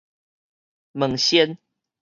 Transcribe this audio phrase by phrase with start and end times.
[0.95, 1.59] 問仙